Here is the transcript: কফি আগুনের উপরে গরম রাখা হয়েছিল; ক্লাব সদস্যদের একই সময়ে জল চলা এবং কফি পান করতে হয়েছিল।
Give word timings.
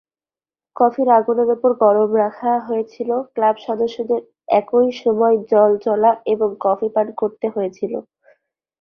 কফি 0.75 1.01
আগুনের 1.11 1.49
উপরে 1.55 1.75
গরম 1.83 2.09
রাখা 2.23 2.51
হয়েছিল; 2.67 3.09
ক্লাব 3.33 3.55
সদস্যদের 3.67 4.21
একই 4.59 4.89
সময়ে 5.01 5.37
জল 5.51 5.71
চলা 5.85 6.11
এবং 6.33 6.49
কফি 6.65 6.87
পান 6.95 7.07
করতে 7.21 7.45
হয়েছিল। 7.49 7.93